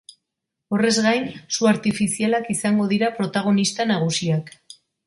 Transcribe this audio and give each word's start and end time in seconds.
Horrez 0.77 0.93
gain, 1.07 1.27
su 1.57 1.67
artifizialak 1.73 2.51
izango 2.57 2.89
dira 2.95 3.13
protagonista 3.21 3.89
nagusiak. 3.97 4.53